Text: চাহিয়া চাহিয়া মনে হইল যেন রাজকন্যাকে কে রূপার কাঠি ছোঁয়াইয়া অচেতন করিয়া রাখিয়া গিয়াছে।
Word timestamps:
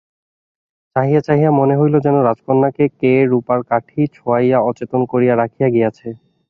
চাহিয়া 0.95 1.21
চাহিয়া 1.27 1.51
মনে 1.59 1.75
হইল 1.79 1.95
যেন 2.05 2.15
রাজকন্যাকে 2.27 2.85
কে 2.99 3.13
রূপার 3.31 3.59
কাঠি 3.69 4.01
ছোঁয়াইয়া 4.15 4.57
অচেতন 4.69 5.01
করিয়া 5.11 5.33
রাখিয়া 5.35 5.67
গিয়াছে। 5.69 6.07